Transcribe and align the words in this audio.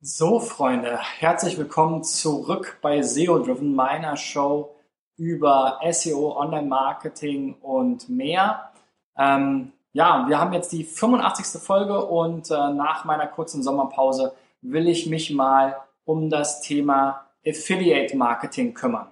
So, 0.00 0.38
Freunde, 0.38 0.96
herzlich 1.18 1.58
willkommen 1.58 2.04
zurück 2.04 2.78
bei 2.80 3.02
SEO 3.02 3.40
Driven, 3.40 3.74
meiner 3.74 4.16
Show 4.16 4.76
über 5.16 5.80
SEO, 5.90 6.36
Online-Marketing 6.38 7.56
und 7.60 8.08
mehr. 8.08 8.70
Ähm, 9.16 9.72
ja, 9.92 10.24
wir 10.28 10.38
haben 10.38 10.52
jetzt 10.52 10.70
die 10.70 10.84
85. 10.84 11.60
Folge 11.60 12.04
und 12.04 12.48
äh, 12.48 12.54
nach 12.54 13.06
meiner 13.06 13.26
kurzen 13.26 13.64
Sommerpause 13.64 14.36
will 14.62 14.86
ich 14.86 15.08
mich 15.08 15.32
mal 15.32 15.76
um 16.04 16.30
das 16.30 16.60
Thema 16.60 17.26
Affiliate 17.44 18.16
Marketing 18.16 18.74
kümmern. 18.74 19.08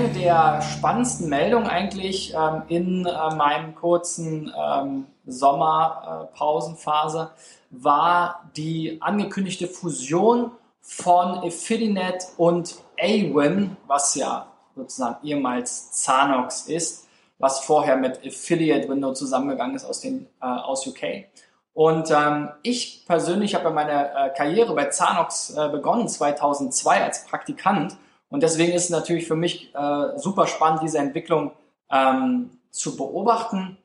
Eine 0.00 0.08
der 0.14 0.62
spannendsten 0.62 1.28
Meldungen 1.28 1.68
eigentlich 1.68 2.34
ähm, 2.34 2.62
in 2.68 3.04
äh, 3.04 3.34
meinem 3.34 3.74
kurzen 3.74 4.50
ähm, 4.58 5.06
Sommerpausenphase 5.26 7.32
äh, 7.34 7.36
war 7.70 8.50
die 8.56 8.96
angekündigte 9.02 9.66
Fusion 9.66 10.52
von 10.80 11.44
Affiliate 11.44 12.28
und 12.38 12.76
Awin, 12.98 13.76
was 13.86 14.14
ja 14.14 14.46
sozusagen 14.74 15.16
ehemals 15.22 15.92
Zanox 15.92 16.62
ist, 16.62 17.06
was 17.38 17.60
vorher 17.60 17.96
mit 17.96 18.26
Affiliate 18.26 18.88
Window 18.88 19.12
zusammengegangen 19.12 19.76
ist 19.76 19.84
aus, 19.84 20.00
den, 20.00 20.28
äh, 20.40 20.46
aus 20.46 20.86
UK. 20.86 21.26
Und 21.74 22.10
ähm, 22.10 22.48
ich 22.62 23.04
persönlich 23.06 23.54
habe 23.54 23.64
ja 23.64 23.70
meine 23.70 24.14
äh, 24.14 24.30
Karriere 24.30 24.74
bei 24.74 24.86
Zanox 24.86 25.50
äh, 25.50 25.68
begonnen 25.68 26.08
2002 26.08 27.04
als 27.04 27.26
Praktikant 27.26 27.98
und 28.30 28.42
deswegen 28.42 28.72
ist 28.72 28.84
es 28.84 28.90
natürlich 28.90 29.26
für 29.26 29.36
mich 29.36 29.74
äh, 29.74 30.18
super 30.18 30.46
spannend, 30.46 30.82
diese 30.82 30.98
Entwicklung 30.98 31.52
ähm, 31.90 32.50
zu 32.70 32.96
beobachten. 32.96 33.76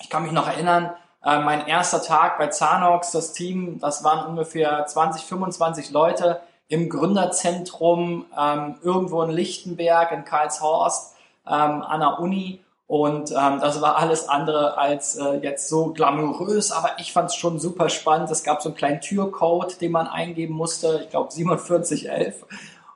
Ich 0.00 0.10
kann 0.10 0.22
mich 0.22 0.32
noch 0.32 0.46
erinnern, 0.46 0.92
äh, 1.24 1.40
mein 1.40 1.66
erster 1.66 2.02
Tag 2.02 2.38
bei 2.38 2.48
Zanox, 2.48 3.10
das 3.10 3.32
Team, 3.32 3.78
das 3.80 4.04
waren 4.04 4.26
ungefähr 4.26 4.84
20, 4.86 5.22
25 5.24 5.90
Leute 5.90 6.40
im 6.68 6.88
Gründerzentrum 6.88 8.26
ähm, 8.38 8.76
irgendwo 8.82 9.22
in 9.22 9.30
Lichtenberg, 9.30 10.12
in 10.12 10.24
Karlshorst, 10.24 11.14
ähm, 11.46 11.82
an 11.82 12.00
der 12.00 12.20
Uni. 12.20 12.60
Und 12.86 13.30
ähm, 13.30 13.60
das 13.60 13.80
war 13.80 13.96
alles 13.96 14.28
andere 14.28 14.76
als 14.76 15.16
äh, 15.16 15.34
jetzt 15.36 15.68
so 15.68 15.92
glamourös, 15.92 16.72
aber 16.72 16.98
ich 16.98 17.12
fand 17.12 17.30
es 17.30 17.36
schon 17.36 17.60
super 17.60 17.88
spannend. 17.88 18.30
Es 18.30 18.42
gab 18.42 18.62
so 18.62 18.68
einen 18.68 18.76
kleinen 18.76 19.00
Türcode, 19.00 19.80
den 19.80 19.92
man 19.92 20.06
eingeben 20.06 20.54
musste, 20.54 21.00
ich 21.04 21.10
glaube 21.10 21.30
4711 21.30 22.44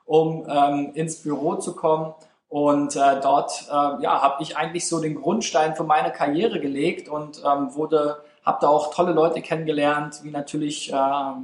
um 0.05 0.45
ähm, 0.49 0.91
ins 0.93 1.21
Büro 1.21 1.55
zu 1.55 1.75
kommen. 1.75 2.13
Und 2.47 2.95
äh, 2.95 3.19
dort 3.21 3.67
äh, 3.69 4.01
ja, 4.03 4.21
habe 4.21 4.41
ich 4.41 4.55
eigentlich 4.55 4.87
so 4.87 4.99
den 4.99 5.15
Grundstein 5.15 5.75
für 5.75 5.83
meine 5.83 6.11
Karriere 6.11 6.59
gelegt 6.59 7.09
und 7.09 7.41
ähm, 7.43 7.73
wurde, 7.75 8.23
habe 8.45 8.59
da 8.61 8.69
auch 8.69 8.93
tolle 8.93 9.11
Leute 9.11 9.41
kennengelernt, 9.41 10.19
wie 10.23 10.31
natürlich 10.31 10.93
äh, 10.93 10.95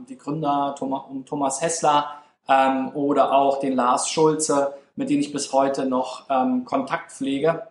die 0.07 0.17
Gründer 0.17 0.75
Thomas, 0.77 1.03
Thomas 1.25 1.61
Hessler 1.61 2.11
ähm, 2.47 2.91
oder 2.93 3.33
auch 3.33 3.59
den 3.59 3.75
Lars 3.75 4.09
Schulze, 4.09 4.75
mit 4.95 5.09
denen 5.09 5.21
ich 5.21 5.33
bis 5.33 5.51
heute 5.51 5.85
noch 5.85 6.29
ähm, 6.29 6.65
Kontakt 6.65 7.11
pflege. 7.11 7.67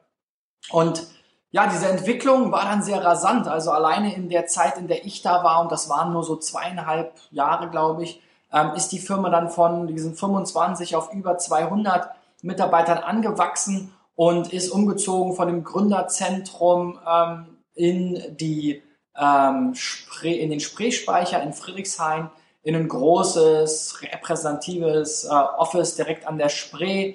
Und 0.71 1.07
ja, 1.53 1.67
diese 1.67 1.89
Entwicklung 1.89 2.53
war 2.53 2.65
dann 2.65 2.83
sehr 2.83 3.05
rasant. 3.05 3.49
Also 3.49 3.71
alleine 3.71 4.15
in 4.15 4.29
der 4.29 4.47
Zeit, 4.47 4.79
in 4.79 4.87
der 4.87 5.05
ich 5.05 5.23
da 5.23 5.43
war, 5.43 5.63
und 5.63 5.73
das 5.73 5.89
waren 5.89 6.13
nur 6.13 6.23
so 6.23 6.37
zweieinhalb 6.37 7.13
Jahre, 7.31 7.69
glaube 7.71 8.05
ich, 8.05 8.21
ähm, 8.53 8.73
ist 8.75 8.89
die 8.89 8.99
Firma 8.99 9.31
dann 9.31 9.51
von 9.51 9.87
diesen 9.87 10.15
25 10.15 10.97
auf 10.97 11.13
über 11.13 11.39
200 11.39 12.11
Mitarbeitern 12.43 12.99
angewachsen 12.99 13.93
und 14.15 14.53
ist 14.53 14.71
umgezogen 14.71 15.35
von 15.35 15.49
dem 15.49 15.65
Gründerzentrum 15.65 16.99
ähm, 17.09 17.59
in, 17.75 18.37
die, 18.37 18.83
ähm, 19.17 19.75
in 20.23 20.51
den 20.51 20.61
Spreespeicher 20.61 21.43
in 21.43 21.53
Friedrichshain, 21.53 22.31
in 22.63 22.77
ein 22.77 22.89
großes, 22.89 24.03
repräsentatives 24.03 25.25
äh, 25.25 25.29
Office 25.29 25.97
direkt 25.97 26.27
an 26.27 26.39
der 26.39 26.49
Spree. 26.49 27.15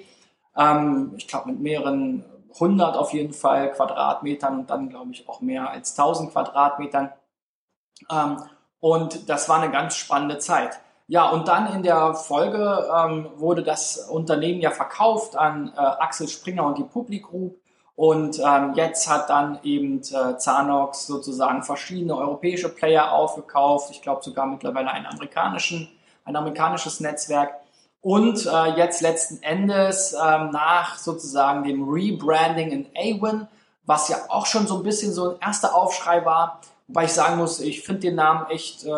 Ähm, 0.56 1.14
ich 1.16 1.28
glaube 1.28 1.50
mit 1.50 1.60
mehreren 1.60 2.24
hundert 2.58 2.96
auf 2.96 3.12
jeden 3.12 3.34
Fall 3.34 3.72
Quadratmetern 3.72 4.60
und 4.60 4.70
dann 4.70 4.88
glaube 4.88 5.12
ich 5.12 5.28
auch 5.28 5.40
mehr 5.40 5.70
als 5.70 5.96
1000 5.98 6.32
Quadratmetern. 6.32 7.12
Ähm, 8.10 8.42
und 8.80 9.28
das 9.28 9.48
war 9.48 9.60
eine 9.60 9.70
ganz 9.70 9.96
spannende 9.96 10.38
Zeit. 10.38 10.80
Ja, 11.08 11.30
und 11.30 11.46
dann 11.46 11.72
in 11.72 11.82
der 11.84 12.14
Folge 12.14 12.88
ähm, 12.92 13.28
wurde 13.36 13.62
das 13.62 14.08
Unternehmen 14.08 14.60
ja 14.60 14.70
verkauft 14.72 15.36
an 15.36 15.72
äh, 15.76 15.80
Axel 15.80 16.26
Springer 16.26 16.66
und 16.66 16.78
die 16.78 16.84
Public 16.84 17.24
Group. 17.24 17.56
Und 17.94 18.40
ähm, 18.40 18.74
jetzt 18.74 19.08
hat 19.08 19.30
dann 19.30 19.58
eben 19.62 20.00
äh, 20.00 20.36
Zanox 20.36 21.06
sozusagen 21.06 21.62
verschiedene 21.62 22.16
europäische 22.16 22.68
Player 22.68 23.12
aufgekauft. 23.12 23.90
Ich 23.90 24.02
glaube 24.02 24.22
sogar 24.22 24.46
mittlerweile 24.46 24.90
einen 24.90 25.06
amerikanischen, 25.06 25.88
ein 26.24 26.36
amerikanisches 26.36 27.00
Netzwerk. 27.00 27.54
Und 28.02 28.44
äh, 28.46 28.76
jetzt 28.76 29.00
letzten 29.00 29.42
Endes 29.42 30.12
ähm, 30.12 30.50
nach 30.50 30.98
sozusagen 30.98 31.64
dem 31.64 31.88
Rebranding 31.88 32.70
in 32.70 32.86
Awin, 32.96 33.48
was 33.84 34.08
ja 34.08 34.16
auch 34.28 34.46
schon 34.46 34.66
so 34.66 34.76
ein 34.76 34.82
bisschen 34.82 35.12
so 35.12 35.30
ein 35.30 35.36
erster 35.40 35.74
Aufschrei 35.74 36.24
war, 36.24 36.60
wobei 36.88 37.04
ich 37.04 37.12
sagen 37.12 37.38
muss, 37.38 37.60
ich 37.60 37.82
finde 37.82 38.02
den 38.02 38.16
Namen 38.16 38.50
echt 38.50 38.84
äh, 38.84 38.90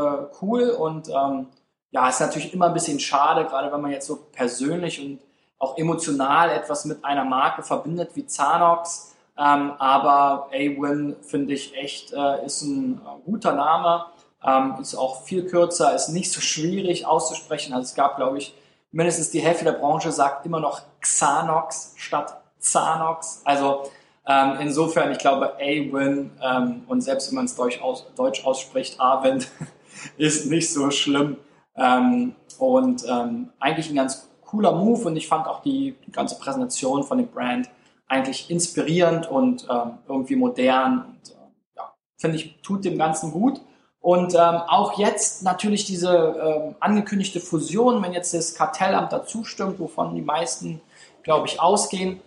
cool 0.43 0.71
und 0.71 1.09
ähm, 1.09 1.47
ja, 1.91 2.09
ist 2.09 2.21
natürlich 2.21 2.53
immer 2.53 2.67
ein 2.67 2.75
bisschen 2.75 3.01
schade, 3.01 3.45
gerade 3.47 3.73
wenn 3.73 3.81
man 3.81 3.91
jetzt 3.91 4.07
so 4.07 4.17
persönlich 4.33 5.01
und 5.05 5.21
auch 5.59 5.77
emotional 5.77 6.51
etwas 6.51 6.85
mit 6.85 7.05
einer 7.05 7.25
Marke 7.25 7.63
verbindet 7.63 8.11
wie 8.15 8.27
Zanox. 8.27 9.15
Ähm, 9.37 9.73
aber 9.79 10.49
A-Win 10.53 11.17
finde 11.23 11.55
ich 11.55 11.77
echt, 11.77 12.13
äh, 12.13 12.45
ist 12.45 12.63
ein 12.63 13.01
äh, 13.05 13.25
guter 13.25 13.53
Name, 13.53 14.07
ähm, 14.45 14.77
ist 14.81 14.95
auch 14.95 15.23
viel 15.23 15.47
kürzer, 15.47 15.95
ist 15.95 16.09
nicht 16.09 16.33
so 16.33 16.41
schwierig 16.41 17.07
auszusprechen. 17.07 17.73
Also 17.73 17.85
es 17.85 17.95
gab, 17.95 18.17
glaube 18.17 18.39
ich, 18.39 18.55
mindestens 18.91 19.31
die 19.31 19.41
Hälfte 19.41 19.65
der 19.65 19.73
Branche 19.73 20.13
sagt 20.13 20.45
immer 20.45 20.61
noch 20.61 20.83
Xanox 21.01 21.95
statt 21.97 22.41
Zanox. 22.59 23.43
Also 23.45 23.91
ähm, 24.27 24.59
insofern, 24.61 25.13
ich 25.13 25.19
glaube, 25.19 25.55
A-Win 25.55 26.33
ähm, 26.43 26.83
und 26.89 27.01
selbst 27.01 27.29
wenn 27.29 27.37
man 27.37 27.45
es 27.47 27.55
Deutsch, 27.55 27.81
aus, 27.81 28.07
Deutsch 28.17 28.45
ausspricht, 28.45 29.01
A-Win 29.01 29.45
ist 30.19 30.47
nicht 30.47 30.73
so 30.73 30.91
schlimm. 30.91 31.37
Ähm, 31.79 32.35
und 32.59 33.05
ähm, 33.09 33.51
eigentlich 33.61 33.89
ein 33.89 33.97
ganz 33.97 34.29
cooler 34.45 34.73
Move 34.73 35.07
und 35.07 35.17
ich 35.17 35.29
fand 35.29 35.47
auch 35.47 35.63
die, 35.63 35.95
ganze 36.11 36.39
Präsentation 36.39 37.05
von 37.05 37.19
dem 37.19 37.29
Brand 37.29 37.69
eigentlich 38.09 38.51
inspirierend 38.51 39.31
und 39.31 39.67
ähm, 39.71 39.99
irgendwie 40.09 40.37
modern 40.37 41.05
und 41.05 41.31
äh, 41.31 41.77
ja, 41.77 41.93
finde 42.17 42.39
ich, 42.39 42.61
tut 42.63 42.85
dem 42.85 42.99
Ganzen 42.99 43.31
gut. 43.31 43.61
Und 44.01 44.35
ähm, 44.35 44.63
auch 44.69 44.99
jetzt 44.99 45.43
natürlich 45.43 45.85
diese 45.85 46.17
ähm, 46.17 46.75
angekündigte 46.81 47.41
Fusion, 47.41 48.03
wenn 48.03 48.13
jetzt 48.13 48.33
das 48.33 48.55
Kartellamt 48.55 49.13
dazu 49.13 49.45
stimmt, 49.45 49.79
wovon 49.79 50.15
die 50.15 50.23
meisten, 50.23 50.81
glaube 51.23 51.47
ich, 51.47 51.61
ausgehen, 51.61 52.21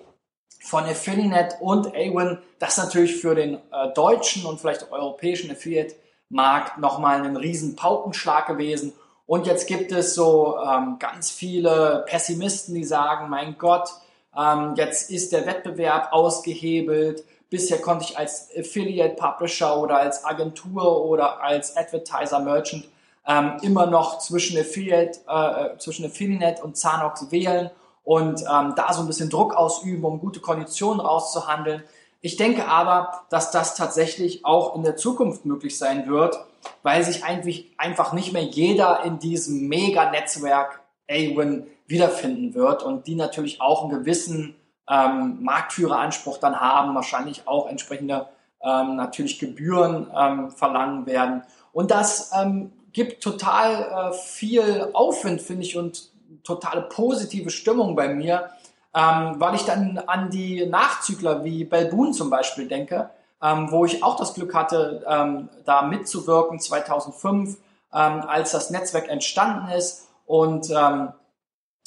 von 0.63 0.83
Affiliate 0.83 1.55
und 1.59 1.87
Awin, 1.95 2.37
das 2.59 2.77
natürlich 2.77 3.15
für 3.15 3.33
den 3.33 3.55
äh, 3.55 3.93
deutschen 3.95 4.45
und 4.45 4.59
vielleicht 4.59 4.91
europäischen 4.91 5.49
Affiliate-Markt 5.49 6.77
nochmal 6.77 7.17
einen 7.17 7.35
riesen 7.35 7.75
Paukenschlag 7.75 8.45
gewesen 8.45 8.93
und 9.31 9.47
jetzt 9.47 9.65
gibt 9.65 9.93
es 9.93 10.13
so 10.13 10.57
ähm, 10.57 10.97
ganz 10.99 11.31
viele 11.31 12.03
Pessimisten, 12.05 12.75
die 12.75 12.83
sagen, 12.83 13.29
mein 13.29 13.57
Gott, 13.57 13.89
ähm, 14.37 14.73
jetzt 14.75 15.09
ist 15.09 15.31
der 15.31 15.45
Wettbewerb 15.45 16.11
ausgehebelt. 16.11 17.23
Bisher 17.49 17.77
konnte 17.77 18.03
ich 18.03 18.17
als 18.17 18.49
Affiliate 18.53 19.15
Publisher 19.15 19.77
oder 19.77 19.99
als 19.99 20.25
Agentur 20.25 21.05
oder 21.05 21.41
als 21.41 21.77
Advertiser 21.77 22.41
Merchant 22.41 22.89
ähm, 23.25 23.53
immer 23.61 23.85
noch 23.85 24.19
zwischen 24.19 24.59
Affiliate, 24.59 25.21
äh, 25.25 25.77
zwischen 25.77 26.05
Affiliate 26.05 26.61
und 26.61 26.75
Zanox 26.75 27.31
wählen 27.31 27.69
und 28.03 28.41
ähm, 28.41 28.73
da 28.75 28.91
so 28.91 28.99
ein 28.99 29.07
bisschen 29.07 29.29
Druck 29.29 29.55
ausüben, 29.55 30.03
um 30.03 30.19
gute 30.19 30.41
Konditionen 30.41 30.99
rauszuhandeln. 30.99 31.83
Ich 32.21 32.37
denke 32.37 32.67
aber, 32.67 33.25
dass 33.29 33.51
das 33.51 33.75
tatsächlich 33.75 34.45
auch 34.45 34.75
in 34.75 34.83
der 34.83 34.95
Zukunft 34.95 35.45
möglich 35.45 35.77
sein 35.77 36.07
wird, 36.07 36.37
weil 36.83 37.03
sich 37.03 37.23
einfach 37.77 38.13
nicht 38.13 38.31
mehr 38.31 38.43
jeder 38.43 39.03
in 39.03 39.17
diesem 39.17 39.67
Mega-Netzwerk 39.67 40.81
Awin 41.09 41.67
wiederfinden 41.87 42.53
wird 42.53 42.83
und 42.83 43.07
die 43.07 43.15
natürlich 43.15 43.59
auch 43.59 43.83
einen 43.83 43.99
gewissen 43.99 44.55
ähm, 44.89 45.39
Marktführeranspruch 45.41 46.37
dann 46.37 46.59
haben, 46.59 46.95
wahrscheinlich 46.95 47.47
auch 47.47 47.67
entsprechende 47.67 48.27
ähm, 48.63 48.95
natürlich 48.95 49.39
Gebühren 49.39 50.07
ähm, 50.15 50.51
verlangen 50.51 51.05
werden. 51.07 51.43
Und 51.73 51.91
das 51.91 52.31
ähm, 52.39 52.71
gibt 52.93 53.23
total 53.23 54.11
äh, 54.11 54.13
viel 54.13 54.89
Aufwind, 54.93 55.41
finde 55.41 55.63
ich, 55.63 55.77
und 55.77 56.11
totale 56.43 56.81
positive 56.83 57.49
Stimmung 57.49 57.95
bei 57.95 58.13
mir, 58.13 58.51
ähm, 58.93 59.35
weil 59.37 59.55
ich 59.55 59.63
dann 59.63 59.97
an 59.99 60.29
die 60.29 60.65
Nachzügler 60.65 61.43
wie 61.43 61.63
Belboon 61.63 62.13
zum 62.13 62.29
Beispiel 62.29 62.67
denke, 62.67 63.09
ähm, 63.41 63.71
wo 63.71 63.85
ich 63.85 64.03
auch 64.03 64.17
das 64.17 64.33
Glück 64.33 64.53
hatte, 64.53 65.03
ähm, 65.07 65.49
da 65.65 65.83
mitzuwirken 65.83 66.59
2005, 66.59 67.57
ähm, 67.93 68.21
als 68.27 68.51
das 68.51 68.69
Netzwerk 68.69 69.09
entstanden 69.09 69.71
ist 69.71 70.07
und 70.25 70.69
ähm, 70.69 71.09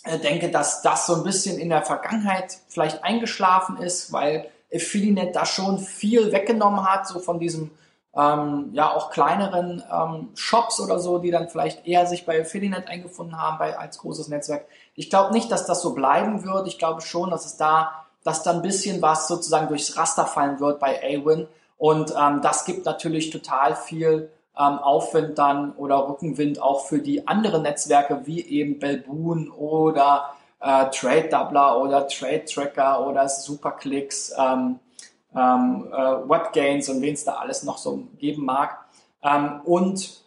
äh, 0.04 0.18
denke, 0.18 0.50
dass 0.50 0.82
das 0.82 1.06
so 1.06 1.16
ein 1.16 1.24
bisschen 1.24 1.58
in 1.58 1.68
der 1.68 1.82
Vergangenheit 1.82 2.58
vielleicht 2.68 3.04
eingeschlafen 3.04 3.78
ist, 3.78 4.12
weil 4.12 4.48
Affiliate 4.74 5.32
da 5.32 5.46
schon 5.46 5.78
viel 5.78 6.32
weggenommen 6.32 6.84
hat, 6.84 7.06
so 7.06 7.20
von 7.20 7.38
diesem 7.38 7.70
ähm, 8.16 8.70
ja 8.72 8.94
auch 8.94 9.10
kleineren 9.10 9.82
ähm, 9.92 10.28
Shops 10.34 10.80
oder 10.80 10.98
so, 10.98 11.18
die 11.18 11.30
dann 11.30 11.48
vielleicht 11.48 11.86
eher 11.86 12.06
sich 12.06 12.26
bei 12.26 12.40
Affiliate 12.40 12.88
eingefunden 12.88 13.40
haben 13.40 13.58
bei, 13.58 13.76
als 13.76 13.98
großes 13.98 14.28
Netzwerk. 14.28 14.66
Ich 14.94 15.10
glaube 15.10 15.32
nicht, 15.32 15.50
dass 15.50 15.66
das 15.66 15.82
so 15.82 15.94
bleiben 15.94 16.44
wird. 16.44 16.68
Ich 16.68 16.78
glaube 16.78 17.00
schon, 17.00 17.30
dass 17.30 17.44
es 17.44 17.56
da, 17.56 18.04
dass 18.22 18.42
da 18.42 18.52
ein 18.52 18.62
bisschen 18.62 19.02
was 19.02 19.28
sozusagen 19.28 19.68
durchs 19.68 19.96
Raster 19.96 20.26
fallen 20.26 20.60
wird 20.60 20.78
bei 20.78 21.00
Awin. 21.02 21.48
Und 21.76 22.14
ähm, 22.18 22.40
das 22.40 22.64
gibt 22.64 22.86
natürlich 22.86 23.30
total 23.30 23.74
viel 23.74 24.30
ähm, 24.56 24.78
Aufwind 24.78 25.38
dann 25.38 25.72
oder 25.72 26.08
Rückenwind 26.08 26.62
auch 26.62 26.86
für 26.86 27.00
die 27.00 27.26
anderen 27.26 27.62
Netzwerke 27.62 28.22
wie 28.26 28.46
eben 28.46 28.78
Belboon 28.78 29.50
oder 29.50 30.30
äh, 30.60 30.86
Trade 30.90 31.28
Doubler 31.28 31.80
oder 31.80 32.06
Trade 32.06 32.44
Tracker 32.44 33.06
oder 33.06 33.28
Superclicks, 33.28 34.32
ähm, 34.38 34.78
ähm, 35.36 35.88
äh, 35.92 36.28
Webgains 36.28 36.88
und 36.88 37.02
wen 37.02 37.14
es 37.14 37.24
da 37.24 37.34
alles 37.34 37.62
noch 37.62 37.78
so 37.78 38.08
geben 38.18 38.44
mag. 38.44 38.84
Ähm, 39.22 39.60
und 39.64 40.22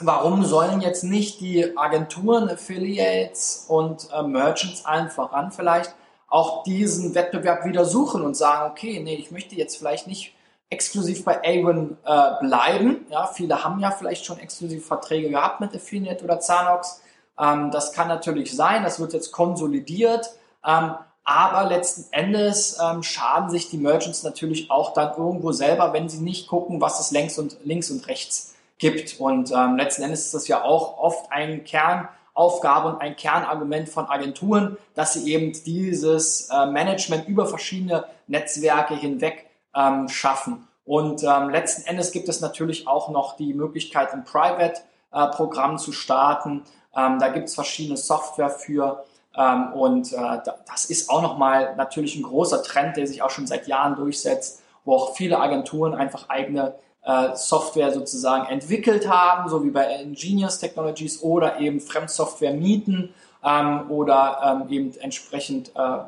warum 0.00 0.44
sollen 0.44 0.80
jetzt 0.80 1.04
nicht 1.04 1.40
die 1.40 1.76
Agenturen, 1.76 2.48
Affiliates 2.48 3.66
und 3.68 4.08
äh, 4.12 4.22
Merchants 4.22 4.84
allen 4.84 5.10
voran 5.10 5.52
vielleicht 5.52 5.94
auch 6.28 6.64
diesen 6.64 7.14
Wettbewerb 7.14 7.64
wieder 7.64 7.84
suchen 7.84 8.22
und 8.22 8.36
sagen, 8.36 8.70
okay, 8.70 9.00
nee, 9.00 9.14
ich 9.14 9.30
möchte 9.30 9.54
jetzt 9.54 9.76
vielleicht 9.76 10.06
nicht 10.06 10.34
exklusiv 10.70 11.24
bei 11.24 11.38
Avon 11.44 11.96
äh, 12.04 12.30
bleiben. 12.40 13.06
Ja, 13.08 13.26
viele 13.26 13.62
haben 13.62 13.78
ja 13.78 13.90
vielleicht 13.90 14.24
schon 14.24 14.38
exklusiv 14.38 14.86
Verträge 14.86 15.30
gehabt 15.30 15.60
mit 15.60 15.74
Affiliate 15.74 16.24
oder 16.24 16.40
Zanox. 16.40 17.02
Ähm, 17.38 17.70
das 17.70 17.92
kann 17.92 18.08
natürlich 18.08 18.54
sein, 18.54 18.82
das 18.82 18.98
wird 18.98 19.12
jetzt 19.12 19.30
konsolidiert. 19.30 20.30
Ähm, 20.66 20.94
aber 21.24 21.68
letzten 21.68 22.12
Endes 22.12 22.78
ähm, 22.82 23.02
schaden 23.02 23.48
sich 23.48 23.70
die 23.70 23.78
Merchants 23.78 24.22
natürlich 24.22 24.70
auch 24.70 24.92
dann 24.92 25.16
irgendwo 25.16 25.52
selber, 25.52 25.94
wenn 25.94 26.08
sie 26.08 26.22
nicht 26.22 26.48
gucken, 26.48 26.82
was 26.82 27.00
es 27.00 27.10
links 27.10 27.38
und, 27.38 27.56
links 27.64 27.90
und 27.90 28.06
rechts 28.08 28.54
gibt. 28.78 29.18
Und 29.18 29.50
ähm, 29.50 29.76
letzten 29.76 30.02
Endes 30.02 30.26
ist 30.26 30.34
das 30.34 30.48
ja 30.48 30.62
auch 30.62 30.98
oft 30.98 31.32
ein 31.32 31.64
Kernaufgabe 31.64 32.88
und 32.88 33.00
ein 33.00 33.16
Kernargument 33.16 33.88
von 33.88 34.06
Agenturen, 34.06 34.76
dass 34.94 35.14
sie 35.14 35.32
eben 35.32 35.52
dieses 35.64 36.50
äh, 36.50 36.66
Management 36.66 37.26
über 37.26 37.46
verschiedene 37.46 38.04
Netzwerke 38.26 38.94
hinweg 38.94 39.46
ähm, 39.74 40.10
schaffen. 40.10 40.68
Und 40.84 41.22
ähm, 41.22 41.48
letzten 41.48 41.86
Endes 41.86 42.12
gibt 42.12 42.28
es 42.28 42.42
natürlich 42.42 42.86
auch 42.86 43.08
noch 43.08 43.38
die 43.38 43.54
Möglichkeit, 43.54 44.12
ein 44.12 44.24
Private-Programm 44.24 45.76
äh, 45.76 45.78
zu 45.78 45.92
starten. 45.92 46.64
Ähm, 46.94 47.18
da 47.18 47.28
gibt 47.28 47.48
es 47.48 47.54
verschiedene 47.54 47.96
Software 47.96 48.50
für. 48.50 49.04
Ähm, 49.36 49.72
und 49.72 50.12
äh, 50.12 50.38
das 50.66 50.84
ist 50.84 51.10
auch 51.10 51.22
nochmal 51.22 51.74
natürlich 51.76 52.16
ein 52.16 52.22
großer 52.22 52.62
Trend, 52.62 52.96
der 52.96 53.06
sich 53.06 53.22
auch 53.22 53.30
schon 53.30 53.46
seit 53.46 53.66
Jahren 53.66 53.96
durchsetzt, 53.96 54.62
wo 54.84 54.94
auch 54.94 55.16
viele 55.16 55.40
Agenturen 55.40 55.94
einfach 55.94 56.28
eigene 56.28 56.74
äh, 57.04 57.34
Software 57.34 57.92
sozusagen 57.92 58.46
entwickelt 58.46 59.08
haben, 59.08 59.48
so 59.48 59.64
wie 59.64 59.70
bei 59.70 59.94
Ingenious 59.96 60.58
Technologies 60.58 61.22
oder 61.22 61.58
eben 61.58 61.80
Fremdsoftware 61.80 62.54
mieten 62.54 63.12
ähm, 63.44 63.90
oder 63.90 64.62
ähm, 64.62 64.72
eben 64.72 64.96
entsprechend 64.98 65.70
äh, 65.74 65.98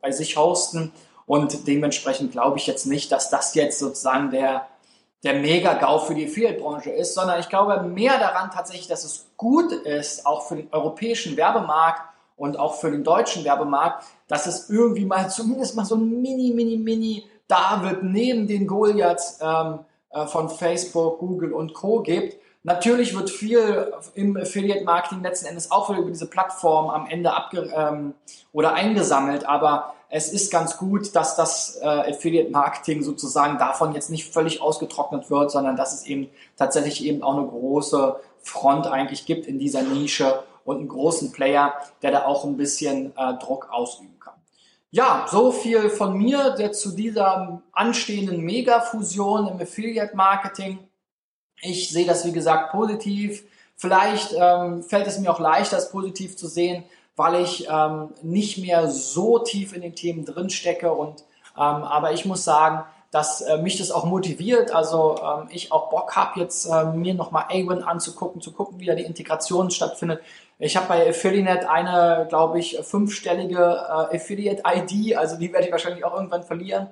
bei 0.00 0.10
sich 0.10 0.36
hosten. 0.36 0.92
Und 1.26 1.66
dementsprechend 1.66 2.32
glaube 2.32 2.58
ich 2.58 2.66
jetzt 2.66 2.86
nicht, 2.86 3.12
dass 3.12 3.30
das 3.30 3.54
jetzt 3.54 3.78
sozusagen 3.78 4.30
der, 4.30 4.66
der 5.24 5.34
Mega-GAU 5.34 5.98
für 5.98 6.14
die 6.14 6.26
Affiliate-Branche 6.26 6.90
ist, 6.90 7.14
sondern 7.14 7.40
ich 7.40 7.48
glaube 7.48 7.82
mehr 7.82 8.18
daran 8.18 8.50
tatsächlich, 8.50 8.86
dass 8.86 9.04
es 9.04 9.26
gut 9.36 9.72
ist, 9.72 10.24
auch 10.24 10.46
für 10.46 10.56
den 10.56 10.68
europäischen 10.72 11.36
Werbemarkt 11.36 12.15
und 12.36 12.58
auch 12.58 12.74
für 12.74 12.90
den 12.90 13.04
deutschen 13.04 13.44
Werbemarkt, 13.44 14.04
dass 14.28 14.46
es 14.46 14.70
irgendwie 14.70 15.04
mal 15.04 15.28
zumindest 15.30 15.76
mal 15.76 15.84
so 15.84 15.96
ein 15.96 16.22
mini, 16.22 16.52
mini, 16.54 16.76
mini 16.76 17.24
David 17.48 18.02
neben 18.02 18.46
den 18.46 18.66
Goliaths 18.66 19.38
ähm, 19.40 19.80
äh, 20.10 20.26
von 20.26 20.48
Facebook, 20.48 21.18
Google 21.18 21.52
und 21.52 21.74
Co. 21.74 22.00
gibt. 22.00 22.36
Natürlich 22.62 23.16
wird 23.16 23.30
viel 23.30 23.92
im 24.14 24.36
Affiliate-Marketing 24.36 25.22
letzten 25.22 25.46
Endes 25.46 25.70
auch 25.70 25.88
über 25.88 26.10
diese 26.10 26.26
Plattform 26.26 26.90
am 26.90 27.06
Ende 27.06 27.32
abge 27.32 27.72
ähm, 27.72 28.14
oder 28.52 28.72
eingesammelt, 28.72 29.46
aber 29.46 29.94
es 30.08 30.32
ist 30.32 30.50
ganz 30.50 30.76
gut, 30.76 31.14
dass 31.14 31.36
das 31.36 31.78
äh, 31.80 31.86
Affiliate-Marketing 31.86 33.02
sozusagen 33.02 33.58
davon 33.58 33.92
jetzt 33.94 34.10
nicht 34.10 34.32
völlig 34.32 34.60
ausgetrocknet 34.60 35.30
wird, 35.30 35.52
sondern 35.52 35.76
dass 35.76 35.92
es 35.92 36.06
eben 36.06 36.28
tatsächlich 36.56 37.04
eben 37.04 37.22
auch 37.22 37.36
eine 37.36 37.46
große 37.46 38.16
Front 38.42 38.88
eigentlich 38.88 39.26
gibt 39.26 39.46
in 39.46 39.58
dieser 39.58 39.82
Nische 39.82 40.42
und 40.66 40.78
einen 40.78 40.88
großen 40.88 41.32
Player, 41.32 41.74
der 42.02 42.10
da 42.10 42.24
auch 42.26 42.44
ein 42.44 42.58
bisschen 42.58 43.16
äh, 43.16 43.34
Druck 43.38 43.68
ausüben 43.70 44.18
kann. 44.20 44.34
Ja, 44.90 45.26
so 45.30 45.52
viel 45.52 45.88
von 45.88 46.16
mir 46.16 46.54
jetzt 46.58 46.82
zu 46.82 46.92
dieser 46.92 47.62
anstehenden 47.72 48.40
Mega-Fusion 48.42 49.48
im 49.48 49.60
Affiliate-Marketing. 49.60 50.78
Ich 51.62 51.90
sehe 51.90 52.06
das, 52.06 52.26
wie 52.26 52.32
gesagt, 52.32 52.72
positiv. 52.72 53.44
Vielleicht 53.76 54.34
ähm, 54.36 54.82
fällt 54.82 55.06
es 55.06 55.18
mir 55.18 55.30
auch 55.30 55.40
leichter, 55.40 55.78
es 55.78 55.90
positiv 55.90 56.36
zu 56.36 56.48
sehen, 56.48 56.84
weil 57.14 57.42
ich 57.42 57.66
ähm, 57.70 58.10
nicht 58.22 58.58
mehr 58.58 58.88
so 58.88 59.38
tief 59.38 59.72
in 59.72 59.82
den 59.82 59.94
Themen 59.94 60.24
drin 60.24 60.50
stecke. 60.50 60.92
Und 60.92 61.24
ähm, 61.56 61.62
aber 61.84 62.12
ich 62.12 62.24
muss 62.24 62.44
sagen, 62.44 62.84
dass 63.16 63.40
äh, 63.40 63.56
mich 63.56 63.78
das 63.78 63.90
auch 63.90 64.04
motiviert. 64.04 64.74
Also 64.74 65.16
ähm, 65.16 65.48
ich 65.50 65.72
auch 65.72 65.88
Bock 65.88 66.14
habe, 66.16 66.38
jetzt 66.38 66.66
äh, 66.66 66.84
mir 66.84 67.14
nochmal 67.14 67.44
Awin 67.48 67.82
anzugucken, 67.82 68.42
zu 68.42 68.52
gucken, 68.52 68.78
wie 68.78 68.84
da 68.84 68.94
die 68.94 69.04
Integration 69.04 69.70
stattfindet. 69.70 70.20
Ich 70.58 70.76
habe 70.76 70.86
bei 70.88 71.08
Affiliate 71.08 71.70
eine, 71.70 72.26
glaube 72.28 72.58
ich, 72.58 72.78
fünfstellige 72.82 73.56
äh, 73.56 74.16
Affiliate-ID, 74.16 75.16
also 75.16 75.38
die 75.38 75.50
werde 75.50 75.64
ich 75.64 75.72
wahrscheinlich 75.72 76.04
auch 76.04 76.12
irgendwann 76.12 76.42
verlieren. 76.42 76.88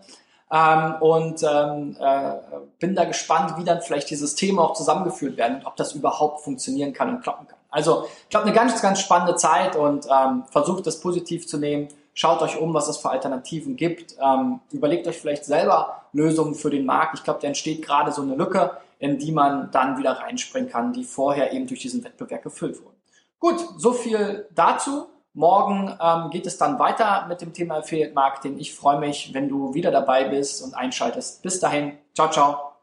Ähm, 0.50 0.94
und 1.00 1.42
ähm, 1.42 1.96
äh, 2.00 2.32
bin 2.78 2.94
da 2.94 3.04
gespannt, 3.04 3.58
wie 3.58 3.64
dann 3.64 3.82
vielleicht 3.82 4.08
die 4.08 4.16
Systeme 4.16 4.62
auch 4.62 4.72
zusammengeführt 4.72 5.36
werden 5.36 5.56
und 5.58 5.66
ob 5.66 5.76
das 5.76 5.92
überhaupt 5.92 6.40
funktionieren 6.40 6.94
kann 6.94 7.10
und 7.10 7.22
klappen 7.22 7.46
kann. 7.48 7.58
Also 7.68 8.06
ich 8.22 8.30
glaube, 8.30 8.46
eine 8.46 8.54
ganz, 8.54 8.80
ganz 8.80 8.98
spannende 9.00 9.36
Zeit 9.36 9.76
und 9.76 10.06
ähm, 10.06 10.44
versucht 10.50 10.86
das 10.86 11.00
positiv 11.00 11.46
zu 11.46 11.58
nehmen. 11.58 11.88
Schaut 12.14 12.40
euch 12.43 12.58
um, 12.58 12.72
was 12.72 12.88
es 12.88 12.96
für 12.96 13.11
Alternativen 13.11 13.76
gibt. 13.76 14.16
Ähm, 14.20 14.61
überlegt 14.70 15.06
euch 15.06 15.19
vielleicht 15.19 15.44
selber 15.44 16.02
Lösungen 16.12 16.55
für 16.55 16.70
den 16.70 16.87
Markt. 16.87 17.19
Ich 17.19 17.25
glaube, 17.25 17.40
da 17.43 17.49
entsteht 17.49 17.84
gerade 17.84 18.12
so 18.12 18.22
eine 18.22 18.37
Lücke, 18.37 18.70
in 19.00 19.19
die 19.19 19.32
man 19.32 19.70
dann 19.72 19.99
wieder 19.99 20.12
reinspringen 20.12 20.70
kann, 20.70 20.93
die 20.93 21.05
vorher 21.05 21.52
eben 21.52 21.66
durch 21.66 21.81
diesen 21.81 22.05
Wettbewerb 22.05 22.43
gefüllt 22.43 22.81
wurden. 22.82 22.94
Gut, 23.40 23.58
so 23.76 23.93
viel 23.93 24.46
dazu. 24.55 25.08
Morgen 25.34 25.93
ähm, 26.00 26.31
geht 26.31 26.46
es 26.46 26.56
dann 26.56 26.78
weiter 26.78 27.26
mit 27.28 27.40
dem 27.40 27.52
Thema 27.52 27.78
Affiliate 27.78 28.14
Marketing. 28.14 28.56
Ich 28.58 28.72
freue 28.72 29.00
mich, 29.00 29.34
wenn 29.34 29.48
du 29.48 29.74
wieder 29.74 29.91
dabei 29.91 30.24
bist 30.24 30.62
und 30.62 30.74
einschaltest. 30.74 31.43
Bis 31.43 31.58
dahin, 31.58 31.98
ciao, 32.15 32.31
ciao. 32.31 32.73